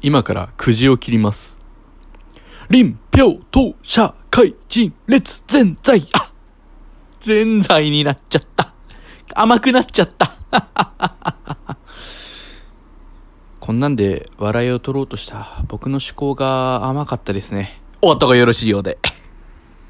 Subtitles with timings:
[0.00, 1.58] 今からくじを切ります。
[2.70, 6.06] 臨、票、当、社、会、人、列、全在。
[6.14, 6.30] あ
[7.20, 8.72] 全在になっちゃった。
[9.34, 10.36] 甘くなっちゃった。
[13.58, 17.82] こんなんで笑いを取ろうとした僕の思考が甘かったですね。
[18.00, 18.98] 終わった方がよろしいようで。